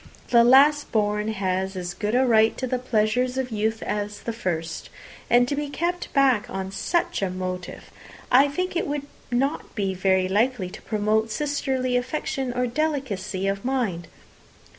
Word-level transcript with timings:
The 0.29 0.43
last 0.43 0.91
born 0.91 1.27
has 1.27 1.75
as 1.75 1.93
good 1.93 2.15
a 2.15 2.25
right 2.25 2.57
to 2.57 2.65
the 2.65 2.79
pleasures 2.79 3.37
of 3.37 3.51
youth 3.51 3.83
as 3.83 4.21
the 4.23 4.33
first. 4.33 4.89
And 5.29 5.47
to 5.47 5.55
be 5.55 5.69
kept 5.69 6.11
back 6.11 6.49
on 6.49 6.71
such 6.71 7.21
a 7.21 7.29
motive! 7.29 7.91
I 8.31 8.47
think 8.47 8.75
it 8.75 8.87
would 8.87 9.05
not 9.29 9.75
be 9.75 9.93
very 9.93 10.27
likely 10.27 10.71
to 10.71 10.81
promote 10.81 11.29
sisterly 11.29 11.97
affection 11.97 12.51
or 12.51 12.65
delicacy 12.65 13.45
of 13.47 13.63
mind." 13.63 14.07